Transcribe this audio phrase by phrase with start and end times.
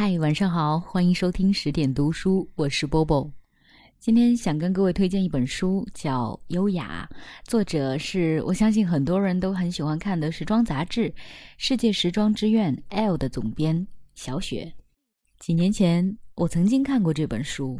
[0.00, 3.28] 嗨，晚上好，欢迎收听十点读书，我是波波。
[3.98, 7.10] 今天想跟各位推荐一本书，叫《优雅》，
[7.42, 11.10] 作者是我相信很多人都很喜欢看的时装杂志
[11.56, 13.84] 《世界时装之愿》L 的总编
[14.14, 14.72] 小雪。
[15.40, 17.76] 几年前，我曾经看过这本书，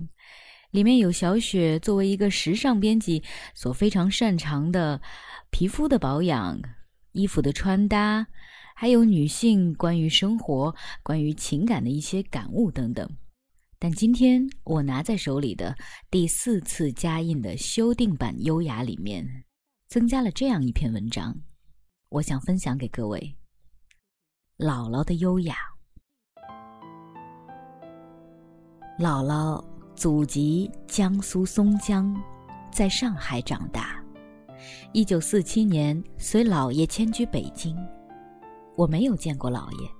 [0.72, 3.22] 里面有小雪作为一个时尚编辑
[3.54, 5.00] 所非常擅长的
[5.50, 6.60] 皮肤的保养、
[7.12, 8.26] 衣服的穿搭。
[8.80, 10.72] 还有女性关于生活、
[11.02, 13.10] 关于情感的一些感悟等等，
[13.76, 15.76] 但今天我拿在手里的
[16.12, 19.26] 第四次加印的修订版《优雅》里面，
[19.88, 21.36] 增加了这样一篇文章，
[22.08, 23.36] 我想分享给各位。
[24.58, 25.56] 姥姥的优雅。
[28.96, 29.60] 姥姥
[29.96, 32.14] 祖籍江苏松江，
[32.70, 34.00] 在上海长大，
[34.92, 37.76] 一九四七年随姥爷迁居北京。
[38.78, 39.90] 我没有见过姥爷，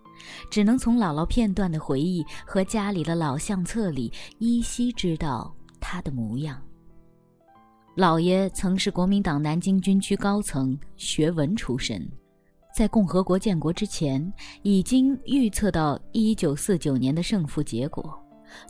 [0.49, 6.63] 只能从姥姥片段的回忆和家里的老相册里依稀知道他的模样。
[7.97, 12.09] 姥爷曾是国民党南京军区高层，学文出身，
[12.73, 18.17] 在共和国建国之前，已经预测到一九四九年的胜负结果，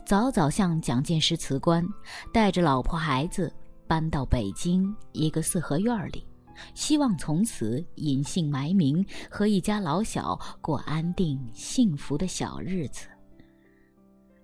[0.07, 1.87] 早早向蒋介石辞官，
[2.33, 3.53] 带着老婆孩子
[3.85, 6.25] 搬到北京一个四合院里。
[6.73, 13.07] 希望从此隐姓埋名，和一家老小过安定幸福的小日子。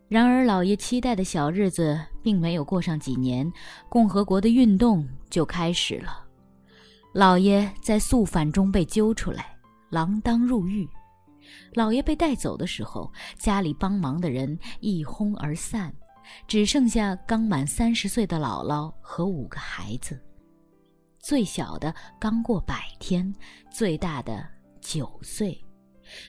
[0.07, 3.51] 然而，老爷期待的小日子并没有过上几年，
[3.89, 6.23] 共和国的运动就开始了。
[7.11, 9.57] 老爷在肃反中被揪出来，
[9.91, 10.87] 锒铛入狱。
[11.73, 15.93] 老爷被带走的时候，家里帮忙的人一哄而散，
[16.47, 20.21] 只剩下刚满三十岁的姥姥和五个孩子。
[21.25, 23.33] 最小的刚过百天，
[23.71, 24.47] 最大的
[24.79, 25.59] 九岁，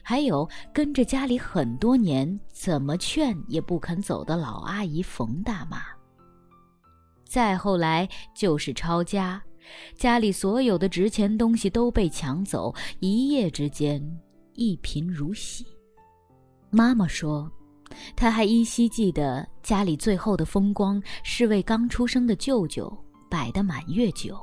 [0.01, 5.83] 还有跟着家里很多年，怎么劝也不肯走的老阿姨冯大妈。
[7.23, 9.39] 再后来就是抄家，
[9.95, 14.01] 家里所有的值钱东西都被抢走，一夜之间
[14.55, 15.63] 一贫如洗。
[16.71, 17.47] 妈妈说，
[18.15, 22.91] 她还依稀记得家里最后的风光是为刚出生的舅舅
[23.29, 24.35] 摆的满月酒。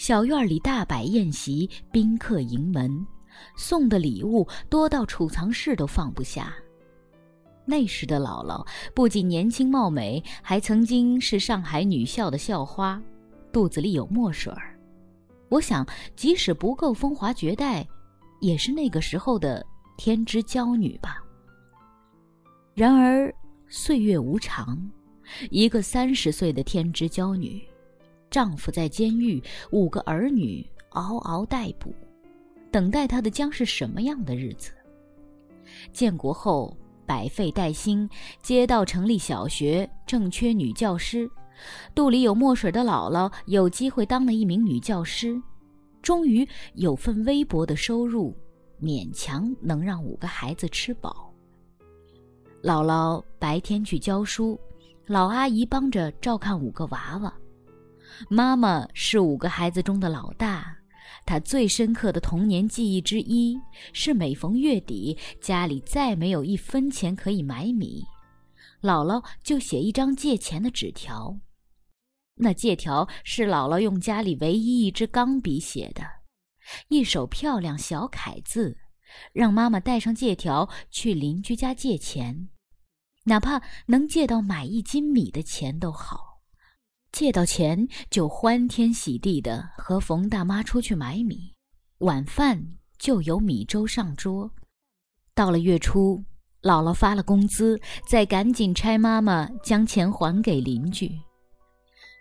[0.00, 3.06] 小院里大摆宴席，宾客盈门，
[3.54, 6.54] 送的礼物多到储藏室都放不下。
[7.66, 12.98] 那时的姥姥不仅年轻貌美，还曾经是上海女校的校花，
[13.52, 14.74] 肚子里有墨水儿。
[15.50, 15.86] 我想，
[16.16, 17.86] 即使不够风华绝代，
[18.40, 19.62] 也是那个时候的
[19.98, 21.22] 天之娇女吧。
[22.72, 23.30] 然而
[23.68, 24.80] 岁月无常，
[25.50, 27.62] 一个三十岁的天之娇女。
[28.30, 29.42] 丈夫在监狱，
[29.72, 31.92] 五个儿女嗷嗷待哺，
[32.70, 34.70] 等待她的将是什么样的日子？
[35.92, 38.08] 建国后百废待兴，
[38.40, 41.28] 街道成立小学，正缺女教师。
[41.94, 45.40] 肚里有墨水的姥姥有机会当了一名女教师，
[46.00, 48.34] 终于有份微薄的收入，
[48.80, 51.34] 勉强能让五个孩子吃饱。
[52.62, 54.58] 姥姥白天去教书，
[55.06, 57.34] 老阿姨帮着照看五个娃娃。
[58.28, 60.76] 妈妈是五个孩子中的老大，
[61.24, 63.58] 她最深刻的童年记忆之一
[63.92, 68.04] 是每逢月底，家里再没有一分钱可以买米，
[68.82, 71.38] 姥姥就写一张借钱的纸条。
[72.36, 76.02] 那借条是姥姥用家里唯一一支钢笔写的，
[76.88, 78.78] 一手漂亮小楷字，
[79.32, 82.48] 让妈妈带上借条去邻居家借钱，
[83.24, 86.29] 哪怕能借到买一斤米的钱都好。
[87.12, 91.52] 借到钱就欢天喜地的和冯大妈出去买米，
[91.98, 94.50] 晚饭就有米粥上桌。
[95.34, 96.22] 到了月初，
[96.62, 101.10] 姥姥发了工资，再赶紧差妈妈将钱还给邻居。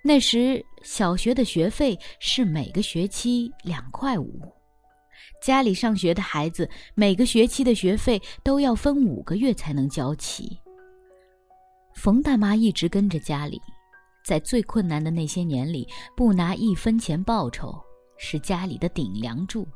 [0.03, 4.41] 那时小学的学费是每个学期两块五，
[5.43, 10.57] 家里上学的孩子每个学期的学费都要分五个月才能交齐。
[11.93, 13.61] 冯大妈一直跟着家里。
[14.29, 17.75] 在最困难的那些年里，不拿一分钱报酬，
[18.15, 19.67] 是家里的顶梁柱。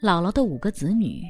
[0.00, 1.24] 姥姥的五个子女，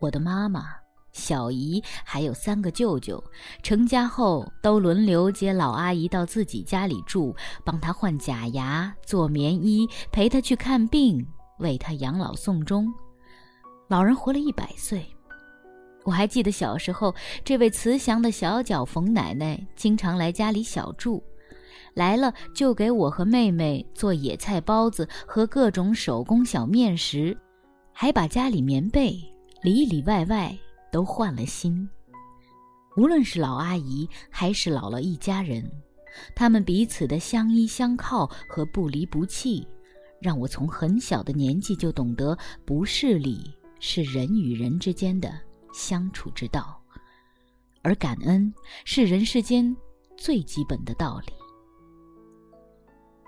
[0.00, 0.74] 我的妈妈、
[1.12, 3.22] 小姨还有三个舅舅，
[3.62, 7.32] 成家后都轮流接老阿姨到自己家里住，
[7.64, 11.24] 帮她换假牙、做棉衣，陪她去看病，
[11.60, 12.92] 为她养老送终。
[13.86, 15.06] 老人活了一百岁。
[16.02, 17.14] 我还记得小时候，
[17.44, 21.22] 这位慈祥的小脚冯奶奶经常来家里小住，
[21.96, 27.34] 来了就给我和妹妹做野菜包子和各种手工小面食，
[27.90, 29.18] 还把家里棉被
[29.62, 30.54] 里里外外
[30.92, 31.88] 都换了新。
[32.98, 35.66] 无论是老阿姨还是姥姥一家人，
[36.34, 39.66] 他们彼此的相依相靠和不离不弃，
[40.20, 43.50] 让我从很小的年纪就懂得不势利
[43.80, 45.32] 是人与人之间的
[45.72, 46.78] 相处之道，
[47.80, 48.52] 而感恩
[48.84, 49.74] 是人世间
[50.18, 51.32] 最基本的道理。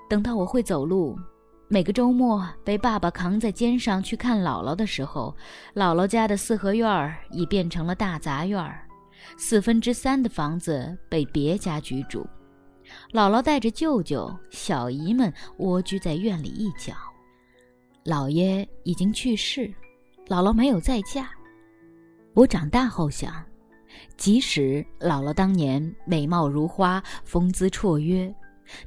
[0.08, 1.18] 等到我会走路。
[1.70, 5.36] 每个周末被爸爸扛在肩上去看姥姥的时候，
[5.74, 8.88] 姥姥家的四合院儿已变成了大杂院儿，
[9.36, 12.26] 四分之三的房子被别家居住。
[13.12, 16.94] 姥姥带着舅舅、小姨们蜗居在院里一角。
[18.02, 19.70] 姥爷已经去世，
[20.26, 21.28] 姥姥没有再嫁。
[22.32, 23.44] 我长大后想，
[24.16, 28.34] 即使姥姥当年美貌如花、风姿绰约。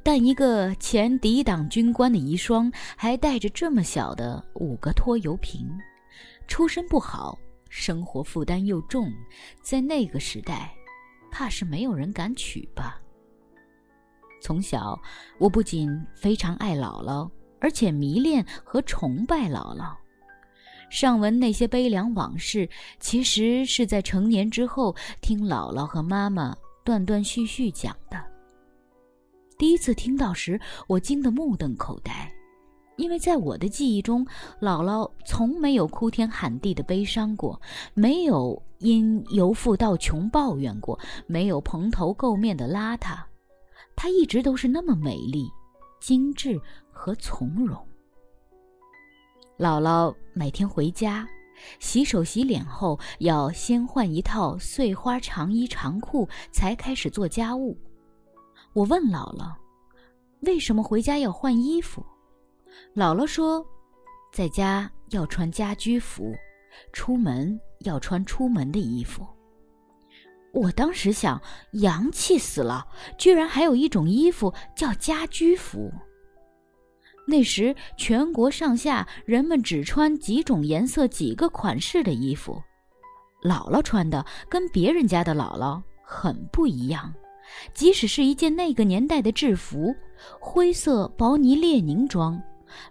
[0.04, 5.70] 但一个前抵挡军官的遗孀，还带着这么小的五个拖油瓶，
[6.48, 7.38] 出身不好，
[7.70, 9.12] 生活负担又重，
[9.62, 10.74] 在那个时代，
[11.32, 13.00] 怕是没有人敢娶吧。
[14.42, 15.00] 从小，
[15.38, 17.30] 我不仅非常爱姥姥，
[17.60, 19.96] 而且迷恋和崇拜姥姥。
[20.90, 22.68] 上文那些悲凉往事，
[23.00, 28.31] 其实是在成年之后听姥姥和妈妈断断续续讲的。
[29.62, 32.34] 第一次听到时，我惊得目瞪口呆，
[32.96, 34.26] 因为在我的记忆中，
[34.60, 37.62] 姥姥从没有哭天喊地的悲伤过，
[37.94, 43.20] 没有因由富到穷抱怨过，没有蓬头垢面的邋遢，
[43.96, 45.48] 她一直都是那么美丽、
[46.00, 46.60] 精致
[46.92, 47.78] 和从容。
[49.60, 51.28] 姥姥每天回家，
[51.80, 57.78] 洗手洗脸后，要先换一套碎花长衣长裤，才开始做家务。
[58.74, 59.54] 我问姥姥
[60.42, 62.06] ：“为什么回家要换衣服？”
[62.96, 63.66] 姥姥说
[64.32, 66.34] ：“在家要穿家居服，
[66.94, 69.28] 出门要穿出门的衣服。”
[70.54, 71.42] 我当时想，
[71.74, 72.86] 洋气死了，
[73.18, 75.92] 居然还有一种衣服叫家居服。
[77.26, 82.62] 那时全国上下人们只穿几种颜色、几个款式的衣服，
[83.44, 87.14] 姥姥穿的跟别人家的姥姥很不一样。
[87.74, 89.96] 即使是一件那个年代的制服，
[90.40, 92.42] 灰色薄呢列宁装，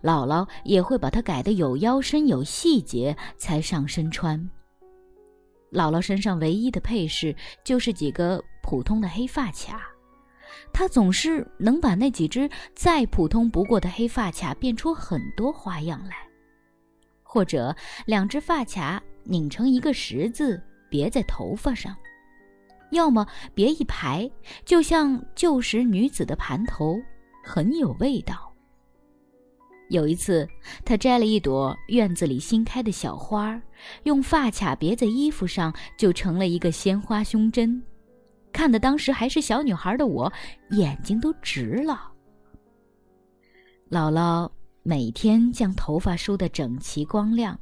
[0.03, 4.39] 姥姥也会把它改得有腰身、有细节才上身穿。
[5.73, 9.83] 姥姥身上唯一的配饰就是几个普通的黑发卡，
[10.73, 16.17] 她总是能把那几只再普通不过的黑发卡变出很多花样来，
[17.23, 17.75] 或者
[18.05, 20.61] 两只发卡拧成一个十字
[20.91, 21.97] 别在头发上。
[22.91, 24.31] 要么别一排，
[24.65, 26.97] 就像旧时女子的盘头，
[27.45, 28.53] 很有味道。
[29.89, 30.49] 有一次，
[30.85, 33.61] 她摘了一朵院子里新开的小花，
[34.05, 37.83] 用发卡别在衣服上，就成了一个鲜花胸针。
[38.53, 40.33] 看的当时还是小女孩的我，
[40.71, 42.11] 眼睛都直了。
[43.89, 44.51] 姥姥
[44.83, 47.59] 每天将头发梳得整齐光亮，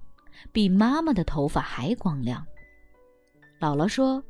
[0.52, 2.44] 比妈妈的头发还光亮。
[3.60, 4.22] 姥姥说。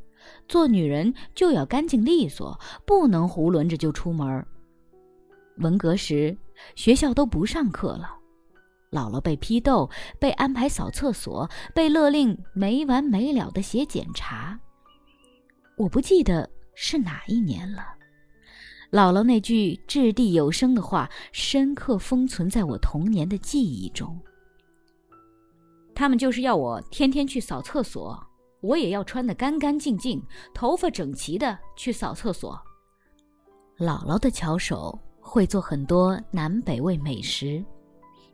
[0.48, 4.46] 做女人就要干净利索，不能囫囵着就出门。
[5.58, 6.36] 文革时，
[6.74, 8.08] 学校都不上课了，
[8.90, 14.58] 姥姥被批斗，被安排扫厕所，被勒令没完没了的写检查。
[15.76, 17.84] 我不记得是哪一年了，
[18.92, 24.20] 姥姥那句掷地有声的话，深刻封存在我童年的记忆中。
[25.94, 28.27] 他们就是要我天天去扫厕所。
[28.60, 30.22] 我也要穿得干干净净，
[30.52, 32.60] 头发整齐的去扫厕所。
[33.78, 37.64] 姥姥的巧手会做很多南北味美食，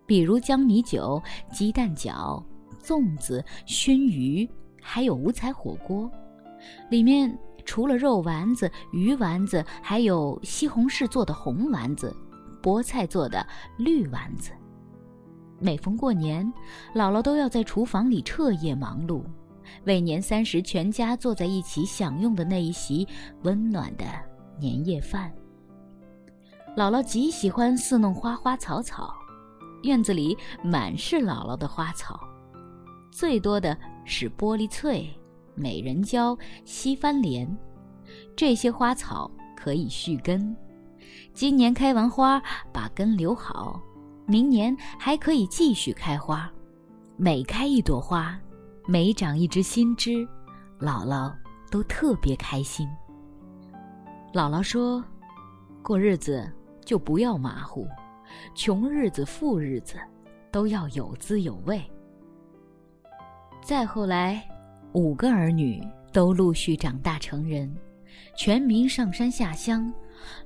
[0.07, 2.43] 比如江米酒、鸡蛋饺、
[2.83, 4.49] 粽子、熏鱼，
[4.81, 6.11] 还有五彩火锅。
[6.88, 12.16] 里面除了肉丸子、鱼丸子，还有西红柿做的红丸子，
[12.62, 14.50] 菠菜做的绿丸子。
[15.61, 16.50] 每逢过年，
[16.95, 19.23] 姥姥都要在厨房里彻夜忙碌。
[19.85, 23.06] 为年三十全家坐在一起享用的那一席
[23.42, 24.04] 温暖的
[24.59, 25.33] 年夜饭。
[26.76, 29.14] 姥姥极喜欢侍弄花花草草，
[29.85, 32.18] 院子里满是姥姥的花草，
[33.12, 35.09] 最多的是玻璃翠、
[35.54, 37.47] 美人蕉、西番莲，
[38.35, 40.56] 这些花草可以续根，
[41.33, 42.42] 今年开完花
[42.73, 43.80] 把根留好，
[44.26, 46.50] 明年还可以继续开花，
[47.16, 48.37] 每开一朵花。
[48.87, 50.29] 每长一只新枝，
[50.79, 51.33] 姥姥
[51.71, 52.87] 都特别开心。
[54.35, 55.03] 姥姥说
[55.83, 56.47] ：“过日子
[56.85, 57.88] 就不要马虎，
[58.55, 59.97] 穷日子、富日子
[60.53, 61.83] 都要有滋有味。”
[63.64, 64.47] 再后来，
[64.93, 67.75] 五个儿女都陆续长大成人，
[68.37, 69.91] 全民上山下乡。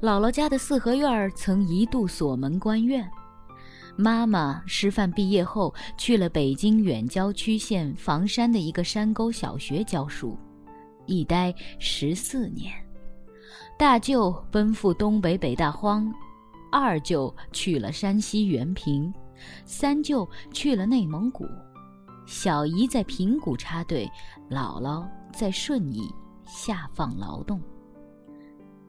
[0.00, 3.10] 姥姥家的四合院曾一度锁门关院。
[4.00, 10.38] 妈妈师范毕业后去了北京远郊区县房山的一个山沟小学教书，
[11.06, 12.72] 一待十四年。
[13.76, 16.14] 大舅奔赴东北北大荒，
[16.70, 19.12] 二舅去了山西原平，
[19.64, 21.44] 三舅去了内蒙古，
[22.24, 24.08] 小姨在平谷插队，
[24.48, 26.08] 姥姥在顺义
[26.46, 27.60] 下放劳动。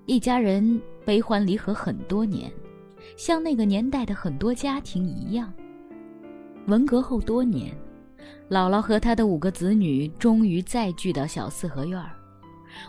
[0.05, 2.51] 一家人悲欢离合很多年，
[3.17, 5.51] 像那个年代的很多家庭一样。
[6.67, 7.75] 文革后多年，
[8.49, 12.11] 姥姥和她的五个子女终于再聚到小四合院儿。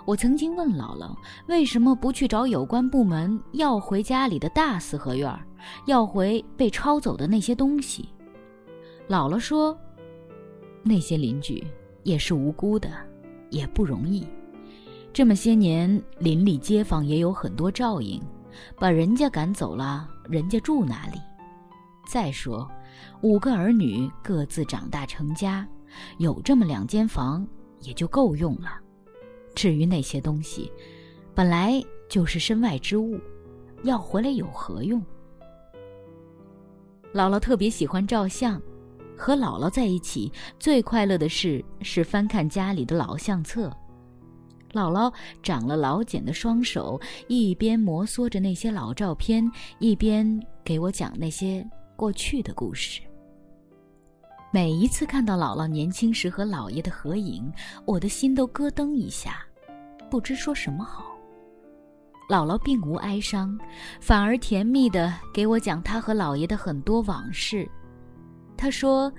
[0.04, 1.16] 我曾经问姥姥，
[1.48, 5.40] 为什么不去找有关部门要回家里的大四合院儿，
[5.86, 8.08] 要回被抄走的那些东西？
[9.08, 9.76] 姥姥说，
[10.82, 11.64] 那些邻居
[12.02, 12.90] 也是无辜的，
[13.48, 14.26] 也不容易。
[15.14, 18.22] 这么些年，邻里街坊也有很多照应，
[18.78, 21.21] 把人家赶走了，人家住哪里？
[22.07, 22.69] 再说，
[23.23, 25.66] 五个儿女各自长大成家，
[26.19, 27.47] 有这么两间房
[27.80, 28.78] 也就够用了。
[29.54, 30.73] 至于那些东西，
[31.35, 33.21] 本来就是身外之物，
[33.85, 35.00] 要回来有何用？
[37.12, 38.61] 姥姥特别喜欢照相，
[39.16, 43.71] 和姥姥在一起最快乐的事是翻看家里的老相册。
[44.72, 45.12] 姥姥
[45.42, 53.00] 长了老茧的双手，一边摩挲着那些老照片，一边给我讲那些过去的故事。
[54.52, 57.52] 每一次看到姥姥年轻时和姥爷的合影，
[57.84, 59.44] 我的心都咯噔一下，
[60.10, 61.04] 不知说什么好。
[62.28, 63.58] 姥姥并无哀伤，
[64.00, 67.68] 反而甜蜜地给我讲她和姥爷的很多往事。
[68.56, 69.12] 她说，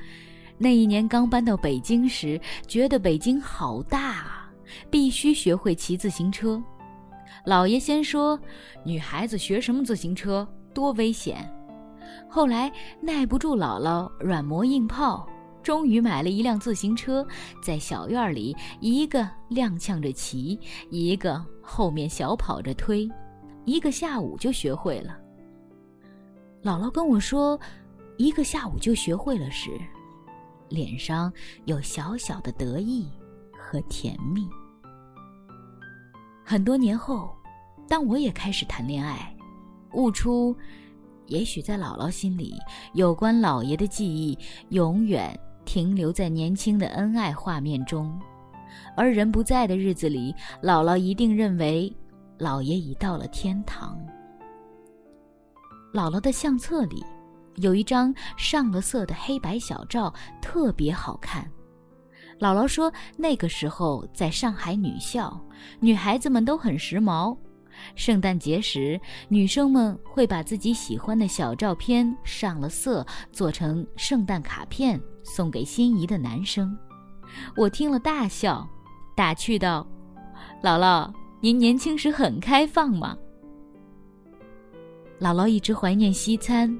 [0.58, 4.41] 那一年刚搬到北京时，觉得北京好大啊。
[4.90, 6.62] 必须学会骑自行车。
[7.46, 8.40] 老爷先说
[8.86, 11.50] ：“女孩子学什么自行车，多危险。”
[12.30, 15.28] 后来耐不住姥姥软磨硬泡，
[15.63, 17.25] 终于买了一辆自行车，
[17.63, 20.60] 在小院里一个踉跄着骑，
[20.90, 23.10] 一个后面小跑着推，
[23.66, 25.18] 一个下午就学会了。
[26.63, 27.60] 姥姥跟我说
[28.18, 29.72] ：“一个下午就学会了时，
[30.70, 31.32] 脸上
[31.66, 33.10] 有小小的得意
[33.58, 34.48] 和甜蜜。”
[36.44, 37.36] 很多年后，
[37.88, 39.36] 当我也开始谈恋爱，
[39.94, 40.56] 悟出，
[41.28, 42.56] 也许在姥姥心里，
[42.94, 44.38] 有关姥爷的记忆
[44.70, 48.20] 永远停留在年轻的恩爱画面中，
[48.98, 51.96] 而人不在的日子里，姥姥一定认为，
[52.38, 53.98] 姥爷已到了天堂。
[55.94, 57.06] 姥姥的相册里，
[57.58, 61.50] 有一张上了色的黑白小照，特别好看。
[62.42, 65.40] 姥姥说，那个时候在上海女校，
[65.80, 67.38] 女孩子们都很时髦。
[67.96, 76.76] 圣诞节时，女生们会把自己喜欢的小照片上了色，做成圣诞卡片送给心仪的男生。
[77.56, 78.68] 我听了大笑，
[79.16, 79.88] 打趣道
[80.64, 83.16] ：“姥姥，您年轻时很开放吗？”
[85.22, 86.76] 姥姥一直怀念西餐。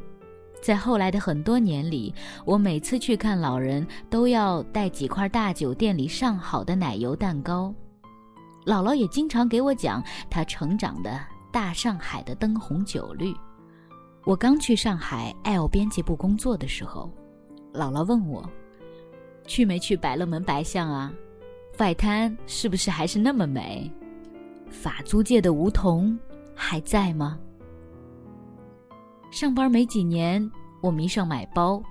[0.62, 2.14] 在后来的很多年里，
[2.46, 7.74] 我每次去看老人，都要带几块大酒店里上好的奶油蛋糕。
[8.64, 11.20] 姥姥也经常给我讲她成长的
[11.52, 13.34] 大上海的灯红酒绿。
[14.24, 17.12] 我刚去上海 L 编辑部工作的时候，
[17.74, 18.48] 姥姥问我
[19.48, 21.12] ：“去没去百乐门白象啊？
[21.80, 23.92] 外滩是不是还是那么美？
[24.70, 26.16] 法租界的梧桐
[26.54, 27.40] 还在吗？”
[29.32, 31.82] 上班没几年，我迷上买包。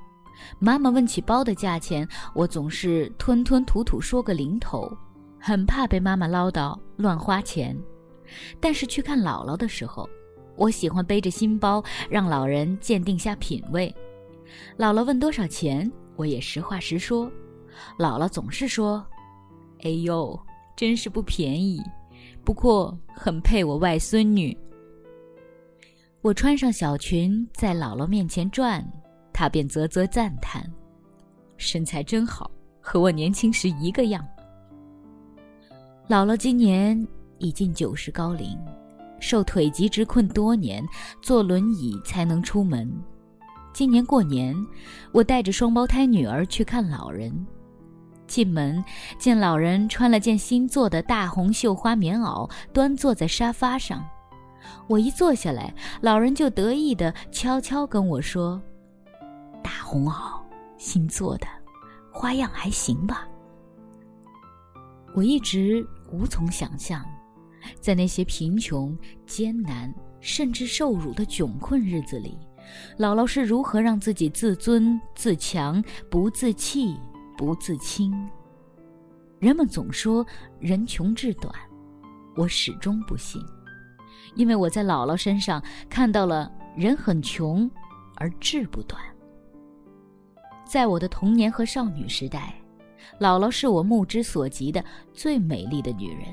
[0.58, 4.94] 妈妈问起包的价钱，我总是吞吞吐吐说个零头，
[5.40, 7.74] 很怕被妈妈唠叨乱花钱。
[8.60, 10.06] 但是去看姥姥的时候，
[10.54, 13.92] 我喜欢背着新包，让老人鉴定下品味。
[14.76, 17.26] 姥姥问多少钱，我也实话实说。
[17.98, 19.02] 姥姥总是说
[19.82, 20.38] ：“哎呦，
[20.76, 21.82] 真是不便宜，
[22.44, 24.56] 不过很配我外孙女。”
[26.22, 28.86] 我穿上小裙，在姥姥面前转，
[29.32, 30.62] 她便啧啧赞叹
[31.56, 34.22] ：“身材真好，和我年轻时一个样。”
[36.10, 37.08] 姥姥今年
[37.38, 38.58] 已近九十高龄，
[39.18, 40.86] 受腿疾之困多年，
[41.22, 42.92] 坐轮椅才能出门。
[43.72, 44.54] 今年过年，
[45.12, 47.32] 我带着双胞胎女儿去看老人。
[48.26, 48.84] 进门
[49.18, 54.04] 见老人穿了件新做的大红绣花棉袄，端坐在沙发上。
[54.86, 58.60] 我一坐下来，老人就得意地悄悄跟我说
[59.62, 60.40] ：“大红袄，
[60.78, 61.46] 新做的，
[62.12, 63.26] 花样还行吧？”
[65.14, 67.04] 我一直无从想象，
[67.80, 72.38] 在那些贫穷、艰难，甚至受辱的窘困日子里，
[72.98, 76.96] 姥姥是如何让自己自尊自强，不自弃，
[77.36, 78.14] 不自轻。
[79.40, 80.24] 人们总说
[80.60, 81.52] 人穷志短，
[82.36, 83.42] 我始终不信，
[84.34, 87.70] 因为我在姥姥身上看到了人很穷
[88.16, 89.00] 而志不短。
[90.64, 92.54] 在我的童年和少女时代。
[93.18, 94.82] 姥姥是我目之所及的
[95.12, 96.24] 最美丽的女人。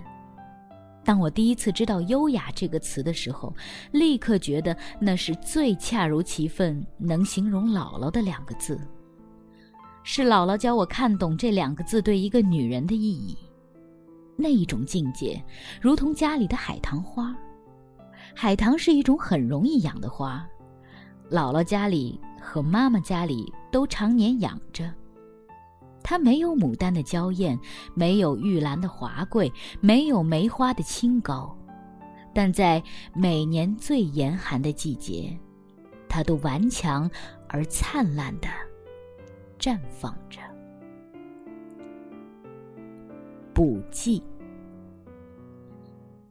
[1.04, 3.54] 当我第一次知道“优雅”这个词的时候，
[3.92, 8.80] 立刻觉得那是最恰如其分能形容姥姥的两个字。
[10.04, 13.38] 是姥姥教我看懂这两个字对一个女人的意义。
[14.38, 15.44] 那一种境界，
[15.82, 17.36] 如同家里的海棠花。
[18.40, 20.48] 海棠是一种很容易养的花，
[21.28, 24.94] 姥姥家里和妈妈家里都常年养着。
[26.04, 27.60] 它没有牡丹的娇艳，
[27.96, 29.52] 没有玉兰的华贵，
[29.82, 31.58] 没有梅花的清高，
[32.32, 35.36] 但在每年最严寒的季节，
[36.08, 37.10] 它都顽强
[37.48, 38.48] 而灿烂的
[39.58, 40.40] 绽放着。
[43.52, 44.22] 补记：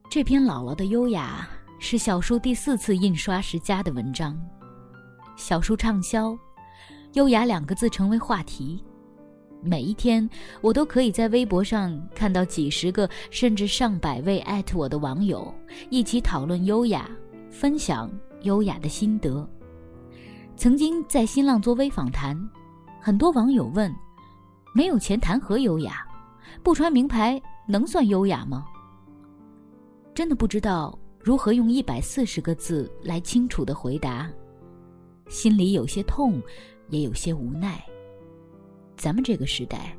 [0.09, 4.37] 这篇姥姥的优雅是小叔第四次印刷时加的文章，
[5.37, 6.37] 小叔畅销，
[7.13, 8.83] 优雅两个字成为话题。
[9.63, 10.29] 每一天，
[10.61, 15.53] 我都可以在微博上看到几十个甚至上百位艾特我的网友
[15.91, 17.09] 一起讨论优雅，
[17.51, 18.11] 分享
[18.43, 19.47] 优雅的心得。
[20.57, 22.37] 曾经在新浪做微访谈，
[23.01, 23.95] 很多网友问
[24.75, 26.07] ：“没有钱谈何优雅？
[26.63, 28.65] 不穿名牌能算优雅吗？”
[30.15, 34.31] 真的不知道如何用一百四十个字来清楚的回答，
[35.29, 36.41] 心里有些痛，
[36.89, 37.85] 也有些无奈。
[38.97, 39.99] 咱们这个时代，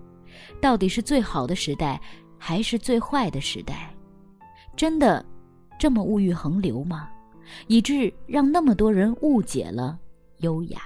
[0.61, 2.01] 到底是最好的时代，
[2.37, 3.93] 还是最坏的时代？
[4.73, 5.25] 真的
[5.77, 7.09] 这么物欲横流吗？
[7.67, 9.99] 以致让那么多人误解了
[10.37, 10.79] 优雅。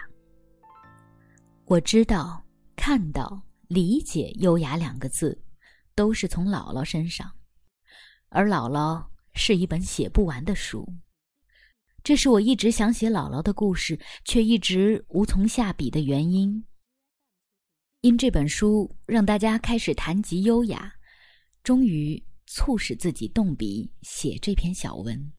[1.66, 2.44] 我知道、
[2.76, 5.40] 看到、理解“优雅”两个字，
[5.94, 7.32] 都是从姥姥身上，
[8.30, 10.88] 而姥姥是一本写不完的书。
[12.04, 16.66] 这是我一直想写姥姥的故事，却一直无从下笔的原因。
[18.02, 20.92] 因这本书让大家开始谈及优雅，
[21.64, 25.32] 终于促使自己动笔写这篇小文。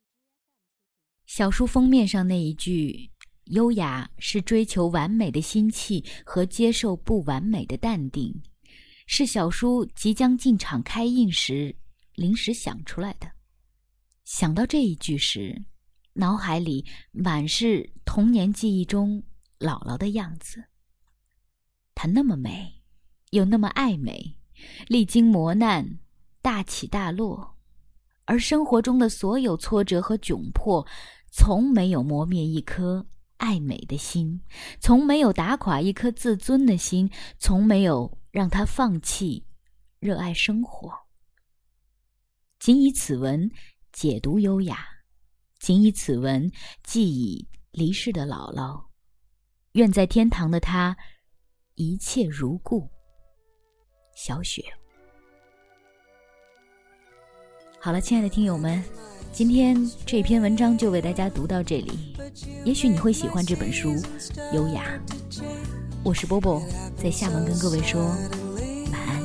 [1.26, 3.10] 小书封面上那一句
[3.50, 8.32] “优雅是追求完美的心气和接受不完美的淡定”，
[9.08, 11.74] 是小书即将进场开印时
[12.14, 13.28] 临时想出来的。
[14.24, 15.64] 想到这一句时，
[16.14, 19.22] 脑海里满是童年记忆中
[19.58, 20.64] 姥姥的样子。
[21.94, 22.82] 她那么美，
[23.30, 24.36] 又那么爱美，
[24.88, 25.98] 历经磨难，
[26.40, 27.56] 大起大落，
[28.24, 30.86] 而生活中的所有挫折和窘迫，
[31.30, 33.06] 从没有磨灭一颗
[33.38, 34.40] 爱美的心，
[34.80, 39.44] 从没有打垮一颗自尊的心，从没有让她放弃
[39.98, 40.92] 热爱生活。
[42.58, 43.50] 仅以此文
[43.92, 44.78] 解读优雅，
[45.60, 46.50] 仅以此文
[46.82, 48.82] 记忆离世的姥姥。
[49.72, 50.96] 愿在天堂的她。
[51.76, 52.86] 一切如故。
[54.14, 54.62] 小雪，
[57.80, 58.84] 好了，亲爱的听友们，
[59.32, 59.74] 今天
[60.04, 62.14] 这篇文章就为大家读到这里。
[62.66, 63.94] 也许你会喜欢这本书，
[64.52, 65.00] 优雅。
[66.04, 66.62] 我是波波，
[66.94, 68.04] 在厦门跟各位说
[68.92, 69.18] 晚安。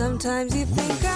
[0.00, 1.09] Sometimes you think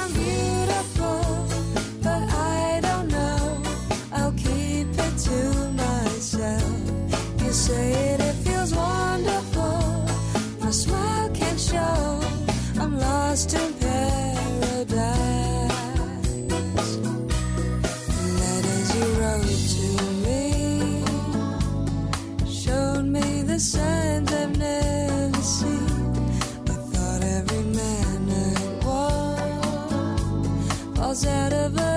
[31.22, 31.93] out of a